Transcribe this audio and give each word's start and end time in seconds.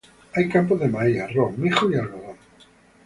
Hay 0.33 0.49
campos 0.49 0.79
de 0.79 0.87
maíz, 0.87 1.19
arroz, 1.21 1.55
mijo 1.59 1.91
y 1.91 1.93
algodón. 1.93 2.35